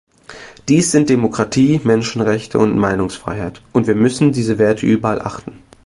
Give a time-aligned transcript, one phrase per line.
[0.67, 5.61] Dies sind Demokratie, Menschenrechte und Meinungsfreiheit, und wir müssen diese Werte überall achten.